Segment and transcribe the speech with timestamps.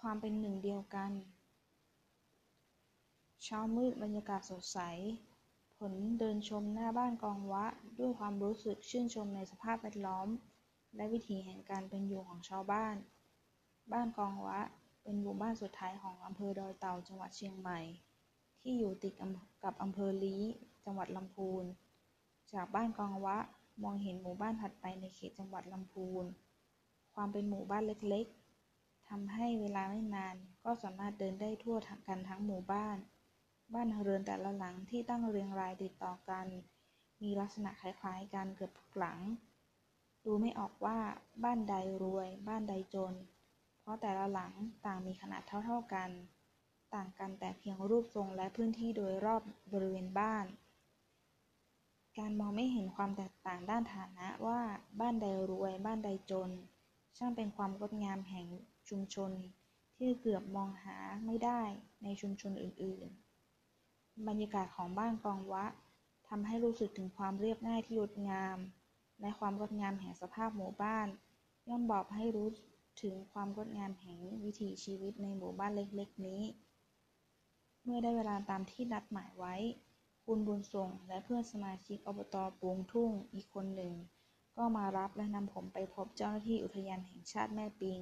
[0.00, 1.12] ความเป็นหนึ่งเดียวกัน
[3.44, 4.78] เช้ามืดบรรยากาศสดใส
[5.76, 7.66] ผลเดินชมหน้าบ้านกองวะ
[7.98, 10.28] ด้วยความรู้สึกชื่นชมในสภาพแวดล้อม
[10.96, 12.96] และวิถีแห่งการเป็นอยู่ของชาวบ้าน
[13.92, 14.60] บ้านกองวะ
[15.02, 17.80] เป็นหมู่บ้านสุดท้ายของอำเภอดอยเต่าจังหวัดเชียงใหม่
[18.60, 19.12] ที่อยู่ติด
[19.64, 20.42] กับอำเภอลี้
[20.84, 21.64] จังหวัดลำพูน
[22.52, 23.36] จากบ้านกองวะ
[23.82, 26.24] มองเห็นหมู่บ้านถัดไปในเขตจังหวัดลำพูน
[27.14, 28.26] ความเป็นหมู่บ้านเล็ก
[29.08, 31.76] ทำให้เวลาไม่นานก็สามารถเดินได้ทั่ว
[32.08, 32.96] กันทั้งหมู่บ้าน
[33.74, 36.46] บ้านเรือนแต่ละหลังที่ตั้งเรียงรายติดต่อกัน
[37.22, 39.18] มีลักษณะคล้ายๆกันเกือบทุกหลัง
[40.24, 40.98] ดูไม่ออกว่า
[41.44, 43.14] บ้านใดรวย บ้านใดจน
[43.80, 44.52] เพราะแต่ละหลัง
[44.86, 46.10] ต่างมีขนาดเท่าๆกัน
[46.94, 50.46] ต่างกันแต่เพียงรูปทรงและพื้นที่โดยรอบบริเวณบ้าน
[52.18, 54.60] การมองไม่เห็นความแตกต่างด้านฐานะว่า
[55.00, 56.50] บ้านใดรวยบ้านใดจน
[57.16, 58.46] ช่างเป็นความงดงามแห่ง
[58.90, 59.30] ชุมชน
[59.96, 60.96] ที่เกือบมองหา
[61.26, 61.60] ไม่ได้
[62.02, 63.08] ในชุมชนอื่น
[63.66, 65.64] ๆ บรรยากาศของบ้านกองวะ
[66.28, 68.58] ทำให้รู้สึกถึงความเรียบง่ายที่งดงาม
[69.20, 71.08] และความงดงามแห่งสภาพหมู่บ้าน
[71.68, 72.48] ย่อมบอกให้รู้
[73.02, 76.42] ถึงความงดงามแห่งวิถีชีวิตในหมู่บ้านเล็กๆ นี้
[77.82, 79.54] เมื่อได้เวลาตามที่นัดหมายไว้
[80.24, 83.94] คุณบุญส่งและเพื่อนสมาชิกอบตปูงทุ่งอีกคนหนึ่ง
[84.56, 88.00] ก็มารับและนำผมไปพบเจ้าหน้าที่อุทยานแห่งชาติแม่ปิง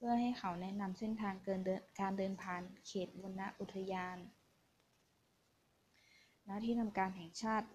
[0.00, 4.18] เพื่อให้เขาแนะนำเส้นทางการเดินผ่านเขตวณอุทยาน
[6.48, 7.68] ณ ที่ทำการแห่งชาติ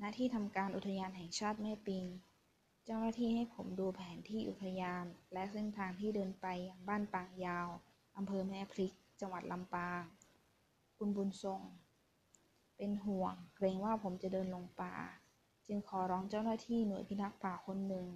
[0.00, 2.04] ณ ที่ทำการอุทยานแห่งชาติแม่ปิง
[2.84, 7.68] เจ้าหน้าที่ให้ผมดูแผนที่อุทยาน และเส้นทางที่เดินไปยังบ้านปางยาว
[8.16, 10.02] อำเภอแม่พริก จังหวัดลำปาง
[10.96, 11.62] คุณบุญทรง
[12.76, 14.94] เป็นห่วง เกรงว่าผมจะเดินลงป่า
[15.66, 18.06] จึงขอร้องเจ้าหน้าที่หน่วยพิทักษ์ป่าคนหนึ่ง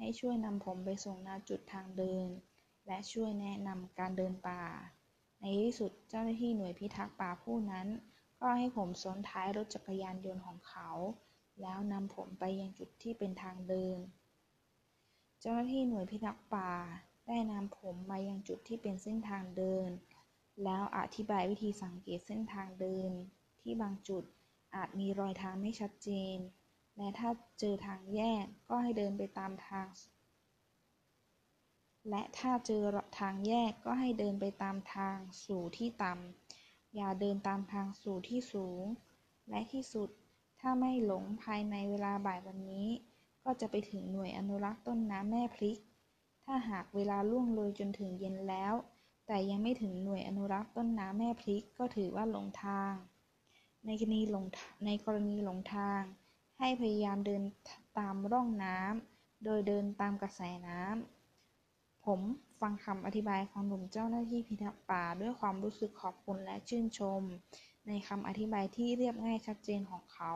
[0.00, 2.28] ให้ช่วยนำผมไปส่งณจุดทางเดิน
[2.86, 4.64] และช่วยแนะนำการเดินป่า
[5.40, 7.86] ในที่สุดเจ้าหน้าที่หน่วยพิทักษ์ป่าผู้นั้น
[8.40, 10.90] ก็ให้ผมซ้อนท้ายรถจักรยานยนต์ของเขา
[11.60, 13.98] แล้วนำผมไปยังจุดที่เป็นทางเดิน
[15.40, 16.72] เจ้าหน้าที่หน่วยพิทักษ์ป่า
[17.26, 19.88] ได้นำผมมายังจุดที่เป็นเส้นทางเดิน
[20.64, 23.10] แล้วอธิบายวิธีสังเกตเส้นทางเดิน
[23.60, 24.24] ที่บางจุด
[24.74, 26.36] อาจมีรอยทางไม่ชัดเจน
[26.96, 27.30] และถ้า
[27.60, 29.88] เจอทางแยกก็ให้เดินไปตามทาง
[32.10, 32.82] และถ้าเจอ
[33.18, 38.84] ทางแยกก็ให้เดินไปตามทางสู่ที่ต่ำ อย่าเดินตามทางสู่ที่สูง
[39.50, 40.08] และที่สุด
[40.60, 42.88] ถ้าไม่หลงภายในเวลาบ่ายวันนี้
[43.44, 45.78] ก็จะไปถึงหน่วยอนุรักษ์ต้นน้ำแม่พริก
[46.44, 48.74] ถ้าหากเวลาล่วงเลยจนถึงเย็นแล้ว
[49.26, 52.92] แต่ยังไม่ถึงหน่วยอนุรักษ์ต้นน้ำแม่พริกก็ถือว่าหลงทาง
[53.86, 54.44] ในกรณีหลง
[54.86, 56.02] ในกรณีหลงทาง
[56.62, 57.42] ให้พยายามเดิน
[57.98, 62.20] ตามร่องน้ำ โดยเดินตามกระแสน้ำ ผม
[62.60, 67.22] ฟังคำอธิบายของหนุ่มเจ้าหน้าที่พิทักษ์ป่าด้วยความรู้สึกขอบคุณและชื่นชม
[67.86, 70.32] ในคำอธิบายที่เรียบง่ายชัดเจนของเขา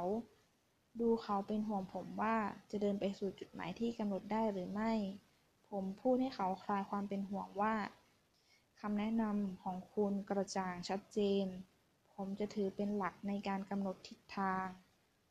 [1.00, 2.36] ดูเขาเป็นห่วงผมว่า
[2.70, 4.92] จะเดินไปสู่จุดหมายที่กำหนดได้หรือไม่
[5.70, 7.74] ผมพูดให้เขาคลายความเป็นห่วงว่า
[8.80, 11.46] คำแนะนำของคุณกระจ่างชัดเจน
[12.14, 14.66] ผมจะถือเป็นหลักในการกำหนดทิศทาง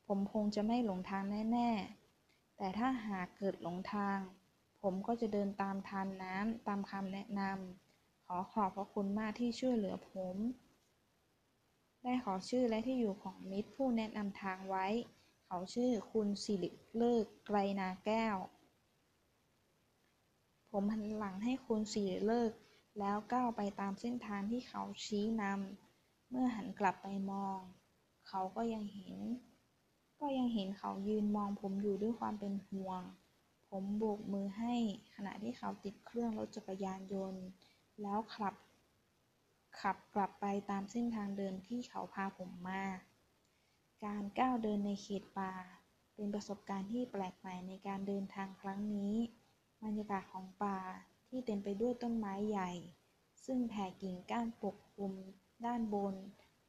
[0.08, 1.70] ผมคงจะไม่หลงทางแน่
[2.14, 4.20] ๆ แต่ถ้าหากเกิดหลงทาง
[4.82, 10.36] ผมก็จะเดินตามทานน้ำตามคำแนะนำ ขอขอบพระคุณมากที่ช่วยเหลือผม
[12.04, 14.88] ได้ขอชื่อและที่อยู่ของมิตรผู้แนะนำทางไว้
[15.46, 18.38] เขาชื่อคุณสิริเลิกไกรนาแก้ว
[20.72, 22.52] ผมหันหลังให้คุณสิริเลิก
[23.00, 27.60] แล้วก้าวไปตามเส้นทางที่เขาชี้นำ เมื่อหันกลับไปมอง
[28.28, 29.16] เขาก็ยังเห็น
[30.26, 33.02] ก็ยังเห็นเขายืนมองผมอยู่ด้วยความเป็นห่วง
[33.70, 34.76] ผมโบกมือให้
[35.16, 37.44] ขณะที่เขาติดเครื่องรถจักรยานยนต์
[38.02, 38.56] แล้วขับ
[39.80, 42.86] ขับกลับไปตามเส้นทางเดิมที่เขาพาผมมา
[44.06, 45.54] การก้าวเดินในเขตป่า
[46.16, 49.16] เป็นประสบการณ์ที่แปลกใหม่ในการเดินทางครั้งนี้
[49.84, 50.80] บรรยากาศของป่า
[51.28, 52.72] ที่เต็มไปด้วยต้นไม้ใหญ่
[53.46, 55.14] ซึ่งแผ่กิ่งก้านปกคลุม
[55.66, 56.16] ด้านบน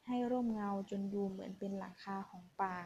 [0.06, 2.76] ให้ร่มเงาจนดูเหมือนเป็นหลังคาของป่า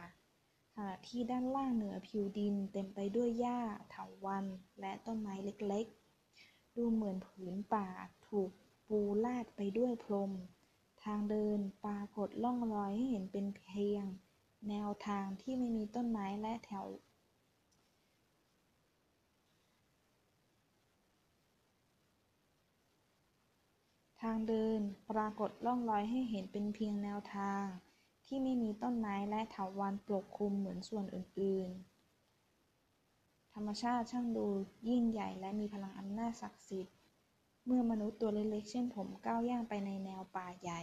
[0.73, 7.87] ขณะที่ด้านล่างเหนือผิวดินเต็มไปด้วยหญ้าเถาวัลย์และต้นไม้เล็กๆ ดูเหมือนผืนป่า
[8.27, 8.51] ถูก
[8.87, 10.31] ปูลาดไปด้วยพรม
[11.03, 14.05] ทางเดินปรากฏล่องรอยให้เห็นเป็นเพียง
[14.69, 16.87] แนวทางที่ไม่มีต้นไม้และแถว
[24.21, 24.79] ทางเดิน
[25.09, 27.65] ปรากฏร่องรอยให้เห็นเป็นเพียงแนวทาง
[28.31, 31.69] ที่ไม่มีต้นไม้และเถาวัลย์ปกคลุมเหมือนส่วนอื่น
[32.67, 34.47] ๆ ธรรมชาติช่างดู
[34.89, 36.97] ยิ่งใหญ่และมีพลังอำนาจศักดิ์สิทธิ์
[37.65, 40.81] เมื่อมนุษย์ตัวเล็กๆ เช่นผมก้าวย่างไปในแนวป่าใหญ่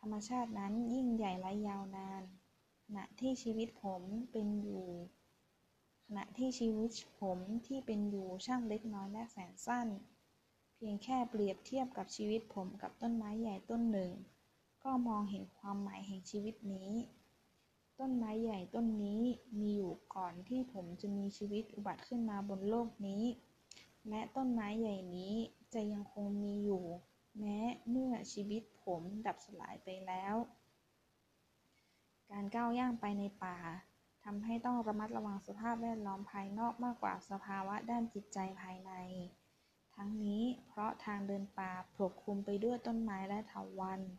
[0.00, 2.22] ธรรมชาตินั้นยิ่งใหญ่และยาวนาน
[2.84, 4.02] ขณะที่ชีวิตผม
[4.32, 4.86] เป็นอยู่
[6.06, 6.90] ขณะที่ชีวิต
[7.20, 9.88] ผมที่เป็นอยู่ช่างเล็กน้อยและแสนสั้น
[10.74, 14.12] เพียงแค่เปรียบเทียบกับชีวิตผมกับต้นไม้ใหญ่ต้นหนึ่ง
[14.86, 16.92] ก็มองเห็นความหมายแห่งชีวิตนี้
[18.00, 19.22] ต้นไม้ใหญ่ต้นนี้
[19.58, 23.24] มีอยู่ก่อนที่ผมจะมีชีวิตอุบัติขึ้นมาบนโลกนี้
[24.08, 25.34] และต้นไม้ใหญ่นี้
[25.74, 26.84] จะยังคงมีอยู่
[27.38, 27.58] แม้
[27.90, 30.34] เมื่อชีวิตผมดับสลายไปแล้ว
[32.30, 33.58] การก้าวย่างไปในป่า
[34.24, 38.92] ทำให้ต้องระมัดระวังสภาพแวดล้อมภายนอกมากกว่าสภาวะด้านจิตใจภายใน
[39.94, 44.10] ทั้งนี้เพราะทางเดินป่าปกคลุมไปด้วยต้นไม้และเถาวัลย์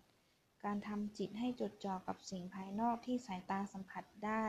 [0.65, 4.45] การทำจิตให้จดจ่อกับสิ่งภายนอกที่สายตาสัมผัสได้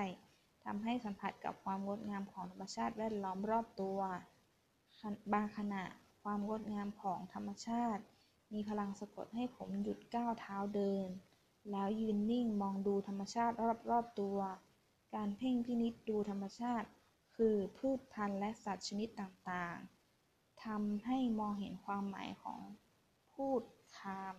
[0.64, 3.98] ทำให้สัมผัสกับความงดงามของธรรมชาติแวดล้อมรอบตัว
[5.32, 5.84] บางขณะ
[6.22, 8.02] ความงดงามของธรรมชาติ
[8.52, 11.08] มีพลังสะกดให้ผมหยุดก้าวเท้าเดิน
[11.70, 13.54] แล้วยืนนิ่งมองดูธรรมชาติ
[13.90, 14.38] รอบๆตัว
[15.14, 16.88] การเพ่งพินิจดูธรรมชาติ
[17.36, 22.60] คือพืชพันธุ์และสัตว์ชนิดต่างๆทำให้มองเห็นความหมายของ
[23.34, 23.62] พูด
[23.96, 24.34] คาม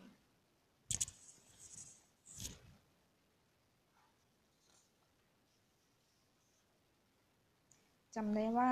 [8.25, 8.71] ำได้ว่า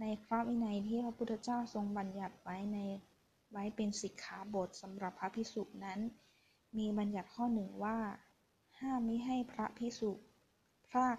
[0.00, 2.78] ในพระวินัยที่พระพุทธเจ้าทรงบัญญัติไว้ใน
[3.52, 6.00] ไว้เป็นสิกขาบทสำหรับพระภิกษุนั้น
[6.78, 7.98] มีบัญญัติข้อหนึ่งว่า
[8.80, 10.10] ห้ามมิให้พระภิกษุ
[10.88, 11.18] พราก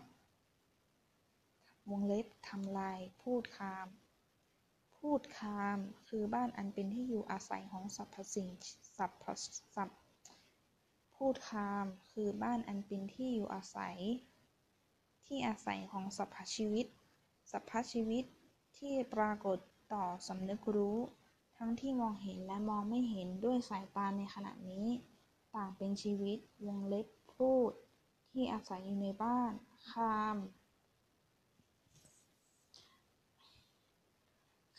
[1.90, 3.88] วงเล็บทำลาย พูดคาม
[4.98, 5.78] พูดคาม
[6.08, 8.48] คือบ้านอันเป็นที่อยู่อาศัยของสรรพสิ่ง
[8.98, 9.26] สรรพ
[9.76, 10.02] สัตว์
[11.16, 13.98] พูดคามคือบ้านอันเป็นที่อยู่อาศัย
[15.26, 16.86] ที่อาศัยของสรรพชีวิต
[17.52, 18.24] สรรพชีวิต
[18.78, 19.58] ที่ปรากฏ
[19.94, 20.98] ต่อสำนึกรู้
[21.58, 24.88] ทั้งที่มองเห็นและมองไม่เห็นด้วยสายตาในขณะนี้
[25.56, 27.72] ต่างเป็นชีวิตวงเล็บพูด
[28.32, 29.52] ที่อาศัยอยู่ในบ้าน
[29.90, 30.38] คาม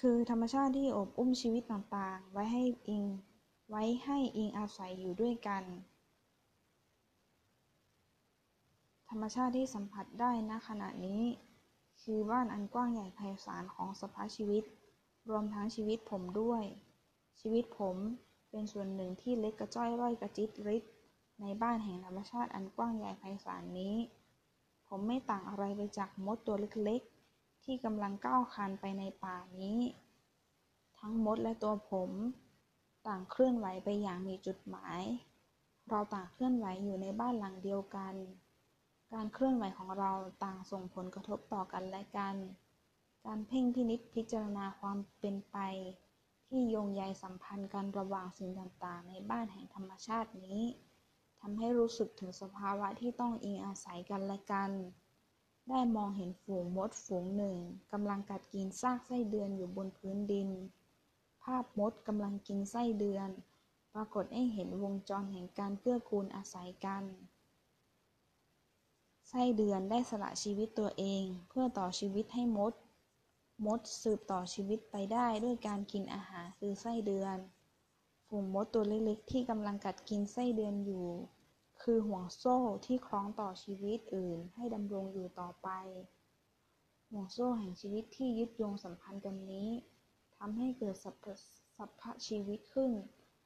[0.01, 3.05] คือธรรมชาติที่อบอุ้มชีวิตต่างๆ ไว้ให้อิง
[3.71, 5.65] ไว้ให้อิงอาศัยอยู่ด้วยกัน
[9.09, 11.23] ธรรมชาติที่สัมผัสได้ณขณะนี้
[12.05, 14.65] คือบ้านอันกว้างใหญ่ไพศาลของสภาชีวิต
[15.29, 16.63] รวมทั้งชีวิตผมด้วย
[17.41, 17.97] ชีวิตผม
[18.51, 20.83] เป็นส่วนหนึ่งที่เล็กกระจ้อยร่อยกระจิตริด
[21.41, 23.97] ในบ้านแห่งธรรมชาติอันกว้างใหญ่ไพศาลนี้
[24.89, 29.79] ผมไม่ต่างอะไรไปจากมดตัวเล็กๆ ที่กำลังก้าวคันไปในป่านี้
[30.99, 32.11] ทั้งมดและตัวผม
[33.07, 35.03] ต่างเคลื่อนไหวไปอย่างมีจุดหมาย
[35.89, 38.15] เราต่างเคลื่อนไหวอยู่ในบ้านหลังเดียวกัน
[39.15, 40.13] การเคลื่อนไหวของเรา
[40.45, 42.37] ต่างส่งผลกระทบต่อกันและกัน
[43.27, 45.57] การเพ่งพินิจพิจารณาความเป็นไป
[46.49, 50.61] ที่โยงใยสัมพันธ์กันระหว่างสิ่งต่างๆ ในบ้านแห่งธรรมชาตินี้
[51.41, 54.71] ทำให้รู้สึกถึงสภาวะที่ต้องอิงอาศัยกันและกัน
[55.69, 57.57] ได้มองเห็นฝูงมดฝูงหนึ่ง
[57.93, 60.49] กำลังกัดกินซากไส้เดือนอยู่บนพื้นดิน
[61.43, 63.29] ภาพมดกำลังกินไส้เดือน
[63.95, 67.05] ปรากฏให้เห็นวงจรแห่งการเกื้อกูลอาศัยกัน
[69.29, 72.73] ไส้เดือนได้สละชีวิตตัวเอง เพื่อต่อชีวิตให้มด
[73.67, 77.37] มดสืบต่อชีวิตไปได้ด้วยการกินอาหารคือไส้เดือน
[78.27, 81.07] ฝูงมดตัวเล็กๆที่กำลังกัดกินไส้เดือนอยู่
[81.83, 85.69] คือห่วงโซ่ที่คล้องต่อชีวิตอื่นให้ดำรงอยู่ต่อไป
[87.11, 89.69] ห่วงโซ่แห่งชีวิตที่ยึดโยงสัมพันธ์กันนี้
[90.37, 92.93] ทำให้เกิดสัพพชีวิตขึ้น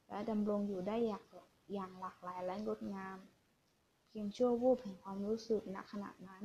[0.09, 3.19] และดำรงอยู่ได้อย่างหลากหลายและงดงาม
[4.21, 6.45] พียงชั่ววูบแห่งความรู้สึกณขณะนั้น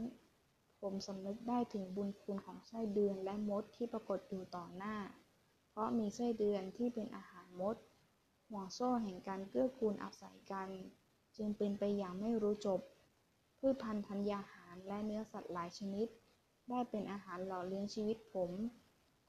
[0.82, 4.96] ผมสำนึกได้ถึงบุญคุณของไส้เดือนและมดที่ปรากฏอยู่ต่อหน้า
[5.70, 7.76] เพราะมีไส้เดือนที่เป็นอาหารมด
[8.50, 10.70] ห่วงโซ่แห่งการเกื้อกูลอาศัยกัน
[11.36, 12.82] จึงเป็นไปอย่างไม่รู้จบ
[13.58, 16.08] พืชพันธุ์ธัญญาหารและเนื้อสัตว์หลายชนิด
[16.70, 18.52] ได้เป็นอาหารหล่อเลี้ยงชีวิตผม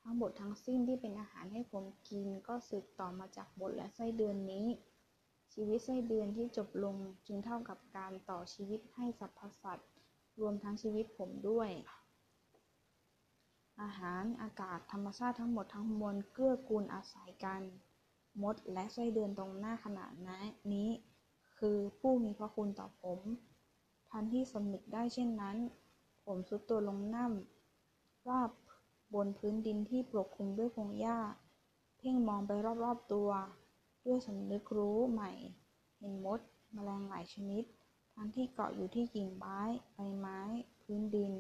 [0.03, 4.67] ทั้งหมดทั้งสิ้นที่เป็นอาหารให้ผมกินก็สืบต่อมาจากมดและไส้เดือนนี้
[5.55, 6.97] ชีวิตไส้เดือนที่จบลง
[7.27, 9.91] จึงเท่ากับการต่อชีวิตให้สรรพสัตว์
[10.41, 11.71] รวมทั้งชีวิตผมด้วย
[13.83, 17.63] อาหารอากาศธรรมชาติทั้งหมดทั้งมวลเกื้อกูลอาศัยกัน
[18.43, 20.07] มดและไส้เดือนตรงหน้าขณะ
[20.73, 20.89] นี้
[21.59, 23.21] คือผู้มีพระคุณต่อผม
[24.11, 25.57] ทันที่สำนึกได้เช่นนั้น
[26.25, 27.33] ผมสุดตัวลงนั่ง
[28.29, 28.51] ราบ
[29.15, 31.19] บนพื้นดินที่ปกคลุมด้วยพงหญ้า
[31.99, 32.51] เพ่งมองไป
[32.83, 33.31] รอบๆตัว
[34.05, 35.33] ด้วยสำนึกรู้ใหม่
[35.99, 36.41] เห็นมด
[36.73, 37.65] แมลงหลายชนิด
[38.15, 39.61] ทั้งที่เกาะอยู่ที่กิ่งไม้
[39.95, 40.41] ใบไม้
[40.83, 41.33] พื้นดิน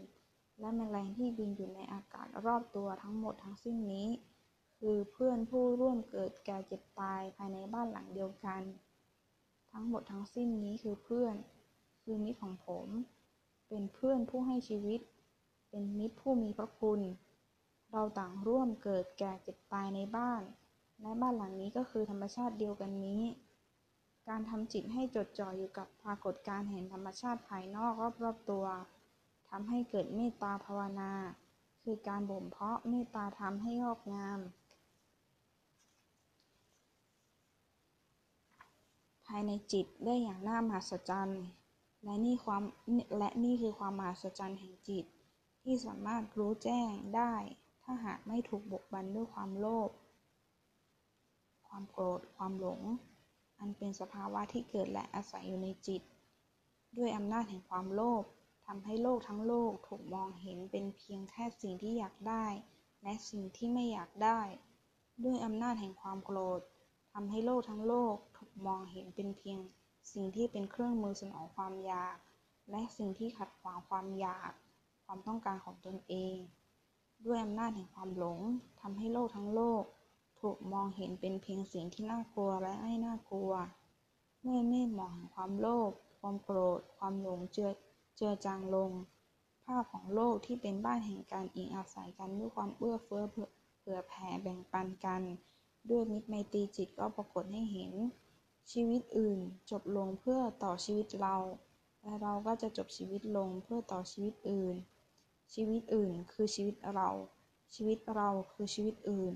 [0.60, 4.08] และแมลงที่บินอยู่ในอากาศรอบตัวทั้งหมดทั้งสิ้นนี้
[4.78, 8.62] คือเพื่อนผู้ร่วมเกิดแก่เจ็บตายภายในบ้านหลังเดียวกัน
[9.72, 11.34] ทั้งหมดทั้งสิ้นนี้คือเพื่อน
[12.02, 12.86] คือมิตรของผม
[13.68, 15.00] เป็นเพื่อนผู้ให้ชีวิต
[15.70, 17.00] เป็นมิตรผู้มีพระคุณ
[17.92, 20.42] เราต่างร่วมเกิดแก่เจ็บตายในบ้าน
[21.04, 23.22] และบ้านหลังนี้ก็คือธรรมชาติเดียวกันนี้
[24.28, 27.92] การทำจิตให้จดจ่ออยู่กับปรากฏการณ์แห่งธรรมชาติภายนอก
[28.24, 28.66] รอบๆตัว
[29.48, 31.12] ทำให้เกิดเมตตาภาวนา
[31.82, 34.40] คือการบ่มเพาะเมตตาธรรมให้งอกงาม
[39.26, 41.42] ภายในจิตได้อย่างน่ามหัศจรรย์
[42.04, 42.62] และนี่ความ
[43.18, 45.04] และนี่คือความมหัศจรรย์แห่งจิต
[45.62, 47.34] ที่สามารถรู้แจ้งได้
[47.82, 49.90] ถ้าหากไม่ถูกบกบันด้วยความโลภ
[51.76, 52.80] ความโกรธ ความหลง
[53.58, 56.02] อันเป็นสภาวะที่เกิดและอาศัยอยู่ในจิต
[56.96, 58.22] ด้วยอำนาจแห่งความโลภ
[58.66, 62.46] ทำให้โลกทั้งโลกถูกมองเห็นเป็นเพียงแค่สิ่งที่อยากได้
[63.02, 64.40] และสิ่งที่ไม่อยากได้
[65.24, 66.60] ด้วยอำนาจแห่งความโกรธ
[67.12, 69.58] ทำให้โลกทั้งโลกถูกมองเห็นเป็นเพียง
[70.12, 72.16] สิ่งที่เป็นเครื่องมือสนองความอยาก
[72.70, 74.52] และสิ่งที่ขัดขวางความอยาก
[75.04, 76.36] ความต้องการของตนเอง
[77.26, 78.40] ด้วยอำนาจแห่งความหลง
[78.80, 79.84] ทำให้โลกทั้งโลก
[80.48, 83.52] ถูกมองเห็นเป็นเพียงสิ่งที่น่ากลัวและไม่น่ากลัว
[84.42, 87.70] เมื่อเมฆหมอกแห่งความโลภ ความโกรธ ความหลงเจือ
[88.16, 88.90] เจือจางลง
[89.64, 95.22] ภาพของโลกที่เป็นบ้านแห่งการอิงอาศัยกันด้วยความเอื้อเฟื้อเผื่อแผ่แบ่งปันกัน
[95.90, 97.92] ด้วยมิตรไมตรีจิตก็ปรากฏให้เห็น
[98.72, 99.38] ชีวิตอื่น
[99.70, 101.36] จบลงเพื่อต่อชีวิตเรา
[102.02, 104.76] และเราก็จะจบชีวิตลงเพื่อต่อชีวิตอื่น
[105.54, 107.10] ชีวิตอื่นคือชีวิตเรา
[107.74, 109.34] ชีวิตเราคือชีวิตอื่น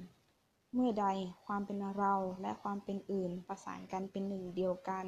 [0.75, 1.07] เมื่อใด
[1.47, 5.07] ความเป็นเราและความเป็นอื่นประสานกันเป็นหนึ่งเดียวกัน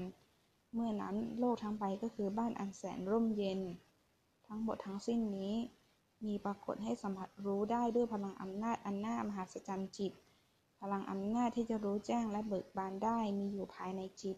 [0.75, 3.61] เมื่อนั้นโลกทั้งใบก็คือบ้านอันแสนร่มเย็น
[4.47, 5.55] ทั้งหมดทั้งสิ้นนี้
[6.27, 10.13] มีปรากฏให้สัมผัสรู้ได้ด้วยพลังอำนาจอันน่ามหัศจรรย์จิต
[10.81, 14.37] พลังอำนาจที่จะรู้แจ้งและเบิกบานได้มีอยู่ภายในจิต